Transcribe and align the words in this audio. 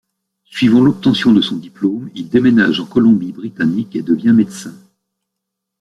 Suivant 0.45 0.81
l'obtention 0.81 1.31
de 1.31 1.41
son 1.41 1.57
diplôme, 1.57 2.09
il 2.15 2.27
déménage 2.27 2.79
en 2.79 2.87
Colombie-Britannique 2.87 3.95
et 3.95 4.01
devient 4.01 4.33
médecin. 4.35 4.73